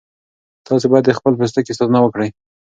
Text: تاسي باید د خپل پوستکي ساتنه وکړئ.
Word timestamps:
تاسي 0.67 0.85
باید 0.91 1.05
د 1.07 1.11
خپل 1.17 1.33
پوستکي 1.39 1.73
ساتنه 1.77 1.99
وکړئ. 2.01 2.29